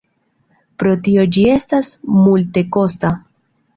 [0.83, 3.13] Pro tio ĝi estas multekosta.